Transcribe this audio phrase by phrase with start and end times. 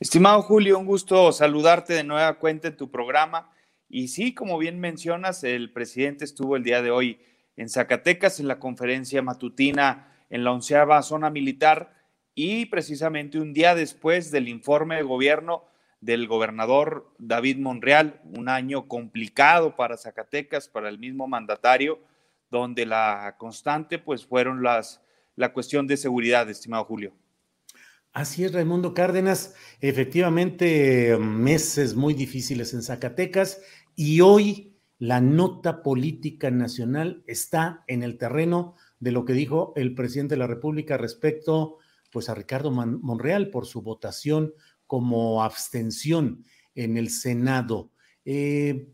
[0.00, 3.50] Estimado Julio, un gusto saludarte de nueva cuenta en tu programa.
[3.88, 7.20] Y sí, como bien mencionas, el presidente estuvo el día de hoy
[7.56, 11.96] en Zacatecas en la conferencia matutina en la onceava zona militar
[12.36, 15.64] y precisamente un día después del informe de gobierno
[16.00, 21.98] del gobernador David Monreal, un año complicado para Zacatecas, para el mismo mandatario,
[22.52, 25.02] donde la constante pues fueron las
[25.34, 27.12] la cuestión de seguridad, estimado Julio.
[28.18, 29.54] Así es, Raimundo Cárdenas.
[29.80, 33.60] Efectivamente, meses muy difíciles en Zacatecas
[33.94, 39.94] y hoy la nota política nacional está en el terreno de lo que dijo el
[39.94, 41.76] presidente de la República respecto
[42.10, 44.52] pues a Ricardo Monreal por su votación
[44.88, 47.92] como abstención en el Senado.
[48.24, 48.88] Eh,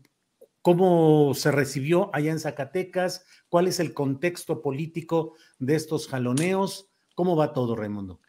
[0.61, 3.25] ¿Cómo se recibió allá en Zacatecas?
[3.49, 6.91] ¿Cuál es el contexto político de estos jaloneos?
[7.15, 8.19] ¿Cómo va todo, Raimundo?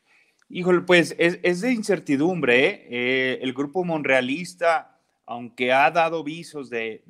[0.48, 2.66] Híjole, pues es, de incertidumbre.
[2.66, 2.86] ¿eh?
[2.90, 3.38] ¿eh?
[3.42, 4.96] el grupo monrealista,
[5.26, 7.02] aunque ha dado visos de,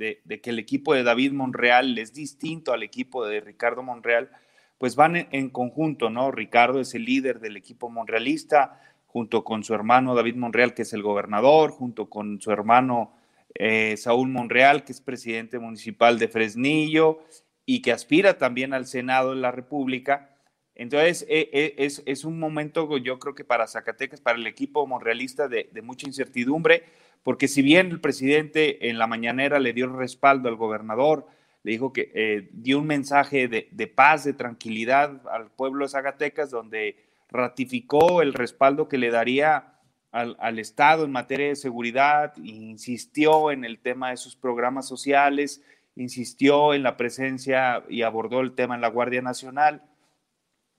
[0.42, 4.30] que el equipo de David Monreal es distinto al equipo de Ricardo Monreal,
[4.78, 6.30] pues van en, conjunto, ¿no?
[6.30, 10.92] Ricardo es el líder del equipo monrealista, junto con su hermano David Monreal, que es
[10.94, 13.12] el gobernador, junto con su hermano
[13.54, 17.20] eh, Saúl Monreal, que es presidente municipal de Fresnillo
[17.66, 20.35] y que aspira también al Senado de la República
[20.76, 25.48] entonces, e, e, es, un momento, yo creo que para Zacatecas, para el equipo monrealista,
[25.48, 26.84] de, mucha incertidumbre,
[27.22, 31.26] porque si bien el presidente en la mañanera le dio respaldo al gobernador,
[31.62, 36.50] le dijo que eh, dio un mensaje de, paz, de tranquilidad al pueblo de Zacatecas,
[36.50, 36.96] donde
[37.30, 39.72] ratificó el respaldo que le daría
[40.12, 45.62] al Estado en materia de seguridad, insistió en el tema de sus programas sociales,
[45.94, 49.82] insistió en la presencia y abordó el tema en la Guardia Nacional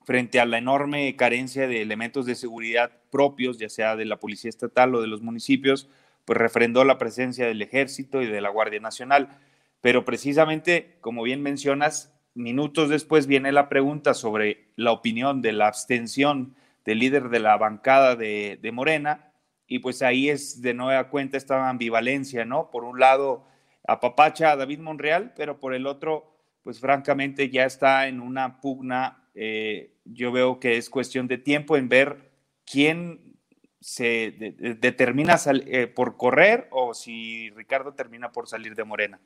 [0.08, 4.48] frente a la enorme carencia de elementos de seguridad propios, ya sea de la Policía
[4.48, 5.90] Estatal o de los municipios,
[6.24, 9.38] pues refrendó la presencia del Ejército y de la Guardia Nacional.
[9.82, 15.68] Pero precisamente, como bien mencionas, minutos después viene la pregunta sobre la opinión de la
[15.68, 19.34] abstención del líder de la bancada de, Morena,
[19.68, 22.72] y pues ahí es de nueva cuenta esta ambivalencia, ¿no?
[22.72, 23.46] Por un lado,
[23.86, 29.27] apapacha a David Monreal, pero por el otro, pues francamente ya está en una pugna
[29.40, 32.32] eh, yo veo que es cuestión de tiempo en ver
[32.66, 33.36] quién
[33.80, 39.20] se determina eh, por correr o si Ricardo termina por salir de Morena.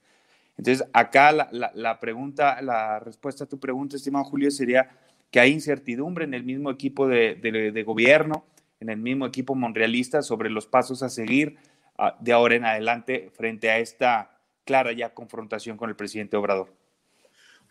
[0.57, 4.89] Entonces, acá la, pregunta, la respuesta a tu pregunta, estimado Julio, sería
[5.31, 8.45] que hay incertidumbre en el mismo equipo de, gobierno,
[8.81, 11.55] en el mismo equipo monrealista sobre los pasos a seguir
[11.97, 16.80] ah, de ahora en adelante frente a esta clara ya confrontación con el presidente Obrador.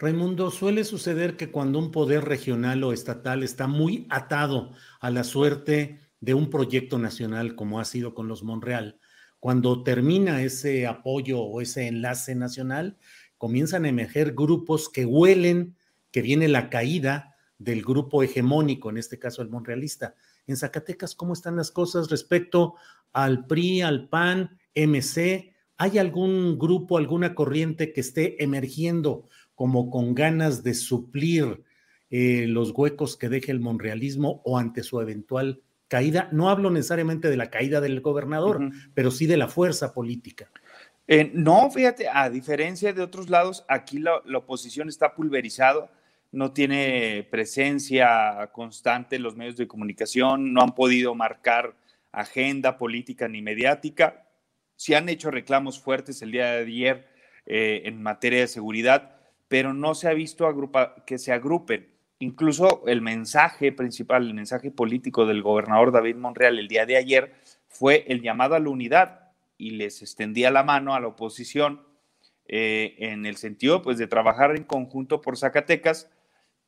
[0.00, 5.25] Raimundo, suele suceder que cuando un poder regional o estatal está muy atado a la
[5.25, 8.99] suerte de un proyecto nacional, como ha sido con los Monreal,
[9.41, 12.97] cuando termina ese apoyo o ese enlace nacional,
[13.37, 15.76] comienzan a emerger grupos que huelen
[16.12, 20.14] que viene la caída del grupo hegemónico, en este caso el monrealista.
[20.47, 22.76] En Zacatecas, ¿cómo están las cosas respecto
[23.12, 25.52] al PRI, al PAN, MC?
[25.76, 29.29] ¿Hay algún grupo, alguna corriente que esté emergiendo
[29.61, 31.65] como con ganas de suplir
[32.09, 36.31] eh, los huecos que deje el monrealismo o ante su eventual caída.
[36.33, 40.51] No hablo necesariamente de la caída del gobernador, pero sí de la fuerza política.
[41.07, 45.91] Eh, no, fíjate, a diferencia de otros lados, aquí la, oposición está pulverizado,
[46.33, 51.75] no tiene presencia constante en los medios de comunicación, no han podido marcar
[52.12, 54.27] agenda política ni mediática.
[54.77, 57.09] Se han hecho reclamos fuertes el día de ayer
[57.45, 59.19] eh, en materia de seguridad,
[59.50, 60.49] pero no se ha visto
[61.05, 61.88] que se agrupen.
[62.20, 67.35] Incluso el mensaje principal, el mensaje político del gobernador David Monreal el día de ayer
[67.67, 71.82] fue el llamado a la unidad y les extendía la mano a la oposición
[72.47, 76.08] eh, en el sentido pues, de trabajar en conjunto por Zacatecas,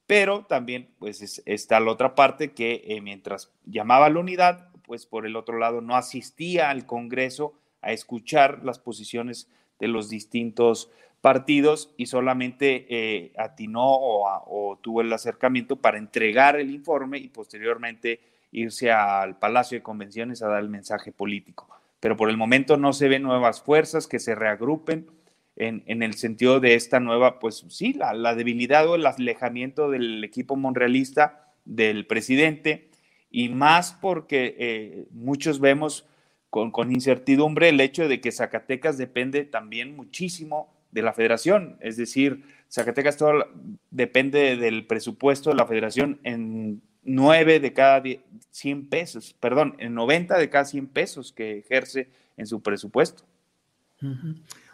[0.08, 5.06] pero también pues, está la otra parte que eh, mientras llamaba a la unidad, pues
[5.06, 9.48] por el otro lado no asistía al Congreso a escuchar las posiciones
[9.78, 10.90] de los distintos
[11.22, 18.20] partidos y solamente eh, atinó o, tuvo el acercamiento para entregar el informe y posteriormente
[18.50, 21.68] irse al Palacio de Convenciones a dar el mensaje político.
[22.00, 25.06] Pero por el momento no se ven nuevas fuerzas que se reagrupen
[25.54, 30.56] en, el sentido de esta nueva, pues sí, la, debilidad o el alejamiento del equipo
[30.56, 32.90] monrealista del presidente
[33.30, 36.08] y más porque eh, muchos vemos
[36.50, 41.96] con, con incertidumbre el hecho de que Zacatecas depende también muchísimo de la federación, es
[41.96, 43.44] decir, Zacatecas todo
[43.90, 48.02] depende del presupuesto de la federación en 9 de cada
[48.50, 53.24] 100 pesos, perdón, en 90 de cada 100 pesos que ejerce en su presupuesto.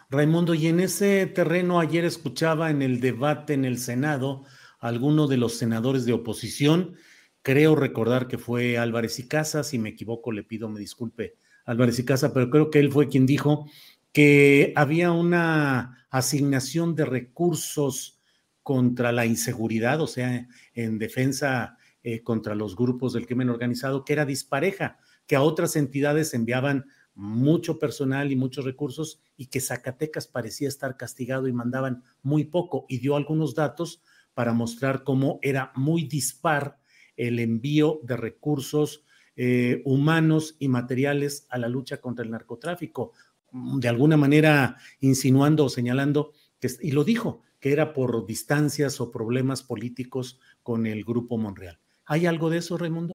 [0.09, 4.43] Raimundo, y en ese terreno ayer escuchaba en el debate en el Senado
[4.79, 6.95] alguno de los senadores de oposición,
[7.41, 11.35] creo recordar que fue Álvarez y Casa, si me equivoco le pido me disculpe
[11.65, 13.69] Álvarez y Casa, pero creo que él fue quien dijo
[14.11, 18.19] que había una asignación de recursos
[18.63, 24.13] contra la inseguridad, o sea, en defensa eh, contra los grupos del crimen organizado, que
[24.13, 30.27] era dispareja, que a otras entidades enviaban mucho personal y muchos recursos y que Zacatecas
[30.27, 34.01] parecía estar castigado y mandaban muy poco y dio algunos datos
[34.33, 36.79] para mostrar cómo era muy dispar
[37.17, 39.03] el envío de recursos
[39.35, 43.11] eh, humanos y materiales a la lucha contra el narcotráfico
[43.51, 49.11] de alguna manera insinuando o señalando, que, y lo dijo, que era por distancias o
[49.11, 51.79] problemas políticos con el Grupo Monreal.
[52.05, 53.13] ¿Hay algo de eso, Raimundo?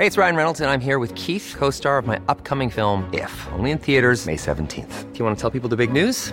[0.00, 3.04] Hey, it's Ryan Reynolds, and I'm here with Keith, co star of my upcoming film,
[3.12, 5.12] If, only in theaters, May 17th.
[5.12, 6.32] Do you want to tell people the big news?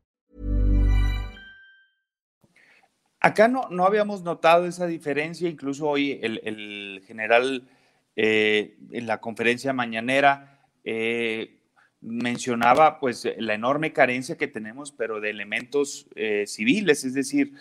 [3.23, 7.69] Acá no, no habíamos notado esa diferencia, incluso hoy el, general
[8.15, 11.59] eh, en la conferencia mañanera eh,
[12.01, 17.53] mencionaba pues la enorme carencia que tenemos, pero de elementos eh, civiles, es decir,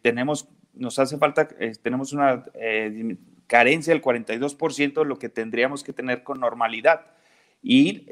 [0.00, 1.48] tenemos, nos hace falta,
[1.82, 2.44] tenemos una
[3.46, 7.04] carencia del 42% de lo que tendríamos que tener con normalidad.
[7.62, 8.06] Y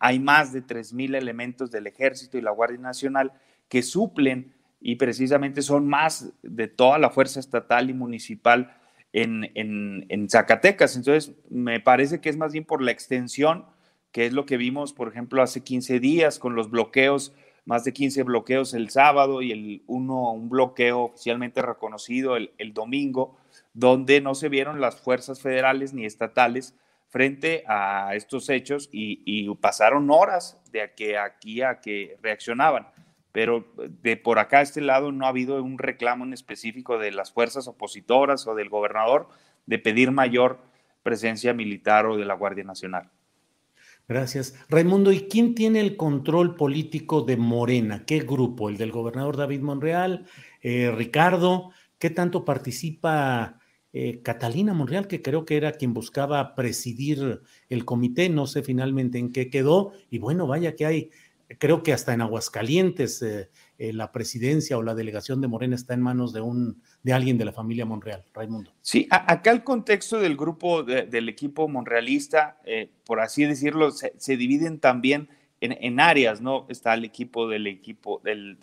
[0.00, 3.32] hay más de 3.000 elementos del ejército y la Guardia Nacional
[3.68, 8.76] que suplen y precisamente son más de toda la fuerza estatal y municipal
[9.12, 10.96] en, en, Zacatecas.
[10.96, 13.64] Entonces, me parece que es más bien por la extensión,
[14.12, 17.92] que es lo que vimos, por ejemplo, hace 15 días con los bloqueos, más de
[17.92, 23.36] 15 bloqueos el sábado y el uno, un bloqueo oficialmente reconocido el, el domingo,
[23.72, 26.74] donde no se vieron las fuerzas federales ni estatales
[27.08, 32.86] frente a estos hechos y, y pasaron horas de aquí a que reaccionaban
[33.36, 37.12] pero de por acá a este lado no ha habido un reclamo en específico de
[37.12, 39.28] las fuerzas opositoras o del gobernador
[39.66, 40.58] de pedir mayor
[41.02, 43.10] presencia militar o de la Guardia Nacional.
[44.08, 44.58] Gracias.
[44.70, 48.06] Raimundo, ¿y quién tiene el control político de Morena?
[48.06, 48.70] ¿Qué grupo?
[48.70, 50.24] ¿El del gobernador David Monreal?
[50.62, 51.72] Eh, ¿Ricardo?
[51.98, 53.60] ¿Qué tanto participa
[53.92, 58.30] eh, Catalina Monreal, que creo que era quien buscaba presidir el comité?
[58.30, 59.92] No sé finalmente en qué quedó.
[60.08, 61.10] Y bueno, vaya que hay
[61.58, 65.94] creo que hasta en Aguascalientes eh, eh, la presidencia o la delegación de Morena está
[65.94, 68.72] en manos de un de alguien de la familia Monreal, Raimundo.
[68.80, 74.80] Sí, acá el contexto del grupo del equipo monrealista, eh, por así decirlo, se, dividen
[74.80, 75.28] también
[75.60, 76.66] en, áreas, ¿no?
[76.68, 78.58] Está el equipo del equipo del,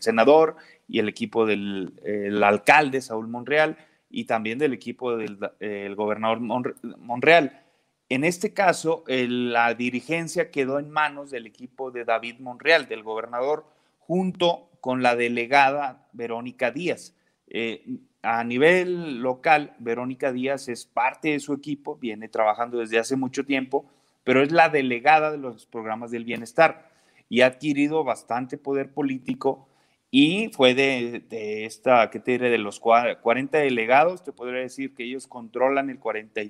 [0.00, 0.56] senador
[0.88, 3.76] y el equipo del alcalde Saúl Monreal
[4.10, 7.63] y también del equipo del gobernador Monreal.
[8.08, 13.66] En este caso, la dirigencia quedó en manos del equipo de David Monreal, del gobernador,
[13.98, 17.14] junto con la delegada Verónica Díaz.
[17.48, 23.16] Eh, a nivel local, Verónica Díaz es parte de su equipo, viene trabajando desde hace
[23.16, 23.86] mucho tiempo,
[24.24, 26.90] pero es la delegada de los programas del bienestar
[27.28, 29.68] y ha adquirido bastante poder político
[30.16, 31.24] y fue de,
[31.66, 32.48] esta, ¿qué te diré?
[32.48, 36.40] De los 40 delegados, te podría decir que ellos controlan el 40,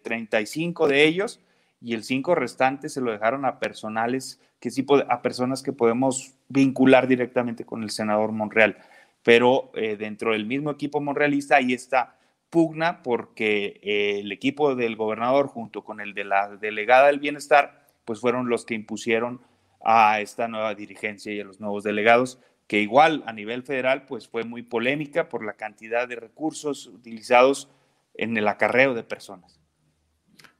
[0.00, 1.40] 35 eh, de ellos
[1.80, 6.34] y el 5 restante se lo dejaron a personales, que sí, a personas que podemos
[6.48, 8.78] vincular directamente con el senador Monreal.
[9.24, 12.18] Pero eh, dentro del mismo equipo monrealista ahí está
[12.50, 17.84] pugna porque eh, el equipo del gobernador junto con el de la delegada del bienestar,
[18.04, 19.40] pues fueron los que impusieron
[19.84, 24.28] a esta nueva dirigencia y a los nuevos delegados, que igual a nivel federal pues
[24.28, 27.68] fue muy polémica por la cantidad de recursos utilizados
[28.14, 29.60] en el acarreo de personas.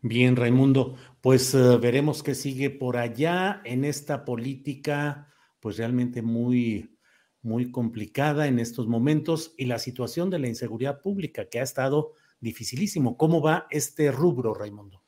[0.03, 5.29] Bien, Raimundo, pues eh, veremos qué sigue por allá en esta política
[5.61, 6.95] pues realmente muy
[7.45, 12.15] muy complicada en estos momentos y la situación de la inseguridad pública que ha estado
[12.41, 13.19] dificilísimo.
[13.19, 15.04] ¿Cómo va este rubro, Raimundo?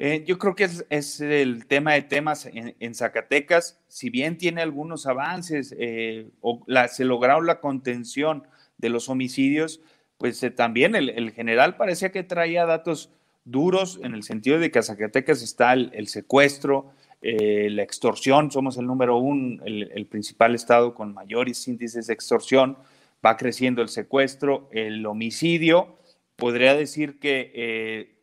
[0.00, 5.08] Eh, yo creo que es, el tema de temas en, Zacatecas, si bien tiene algunos
[5.08, 8.44] avances, eh, o se lograron la contención
[8.76, 9.80] de los homicidios,
[10.16, 13.10] pues eh, también el, general parecía que traía datos
[13.44, 18.86] duros en el sentido de que a Zacatecas está el, secuestro, la extorsión, somos el
[18.86, 22.78] número uno, el, el, principal estado con mayores índices de extorsión,
[23.26, 25.98] va creciendo el secuestro, el homicidio,
[26.36, 28.17] podría decir que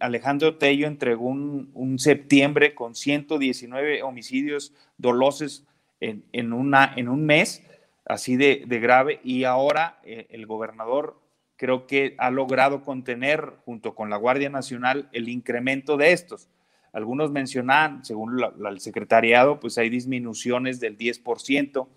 [0.00, 5.64] Alejandro Tello entregó un, septiembre con 119 homicidios dolosos
[6.00, 7.62] en un mes,
[8.04, 11.20] así de, grave, y ahora eh, el gobernador
[11.56, 16.48] creo que ha logrado contener, junto con la Guardia Nacional, el incremento de estos.
[16.92, 21.88] Algunos mencionan, según el secretariado, pues hay disminuciones del 10%,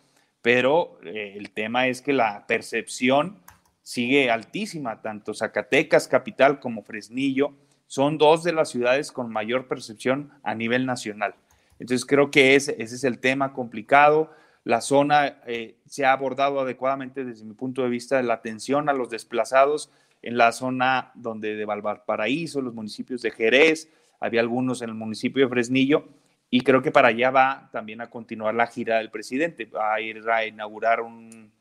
[0.41, 3.39] pero eh, el tema es que la percepción
[3.87, 7.53] sigue altísima, tanto Zacatecas, capital, como Fresnillo,
[7.85, 11.35] son dos de las ciudades con mayor percepción a nivel nacional.
[11.79, 14.29] Entonces creo que ese, es el tema complicado.
[14.65, 18.89] La zona eh, se ha abordado adecuadamente desde mi punto de vista de la atención
[18.89, 19.89] a los desplazados
[20.21, 23.89] en la zona donde de Valparaíso, los municipios de Jerez,
[24.19, 26.09] había algunos en el municipio de Fresnillo,
[26.49, 29.65] y creo que para allá va también a continuar la gira del presidente.
[29.65, 31.55] Va a ir a inaugurar un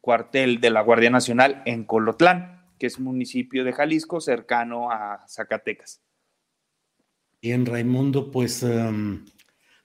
[0.00, 5.24] cuartel de la Guardia Nacional en Colotlán, que es un municipio de Jalisco cercano a
[5.28, 6.02] Zacatecas.
[7.40, 9.24] Bien, Raimundo, pues em,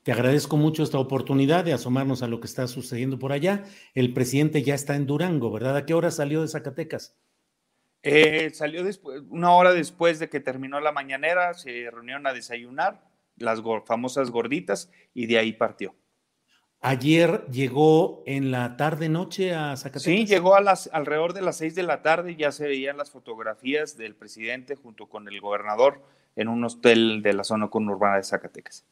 [0.03, 3.63] te agradezco mucho esta oportunidad de asomarnos a lo que está sucediendo por allá.
[3.93, 5.77] El presidente ya está en Durango, ¿verdad?
[5.77, 7.17] ¿A qué hora salió de Zacatecas?
[8.03, 13.07] Eh, salió después, una hora después de que terminó la mañanera, se reunieron a desayunar,
[13.35, 15.95] las famosas gorditas, y de ahí partió.
[16.83, 20.01] Ayer llegó en la tarde noche a Zacatecas.
[20.01, 23.11] Sí, llegó a las alrededor de las seis de la tarde, ya se veían las
[23.11, 26.01] fotografías del presidente junto con el gobernador
[26.35, 28.83] en un hotel de la zona conurbana de Zacatecas.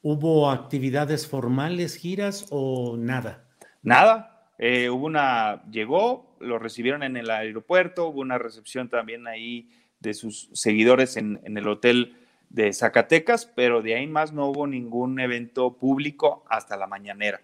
[0.00, 3.44] ¿Hubo actividades formales, giras o nada?
[3.82, 4.48] Nada.
[4.56, 9.68] Eh, hubo una, llegó, lo recibieron en el aeropuerto, hubo una recepción también ahí
[10.00, 12.16] de sus seguidores en, en el hotel
[12.52, 17.40] de Zacatecas, pero de ahí más no hubo ningún evento público hasta la mañanera.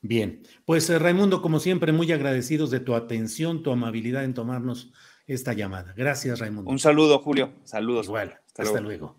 [0.00, 4.92] Bien, pues eh, Raimundo, como siempre, muy agradecidos de tu atención, tu amabilidad en tomarnos
[5.26, 5.94] esta llamada.
[5.96, 6.70] Gracias, Raimundo.
[6.70, 7.52] Un saludo, Julio.
[7.64, 8.06] Saludos.
[8.06, 8.38] Igual.
[8.56, 9.18] Hasta, luego.